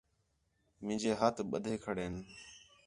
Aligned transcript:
مینجے 0.85 1.11
ہتھ 1.19 1.39
ٻَدھے 1.49 1.73
کھڑین 1.83 2.13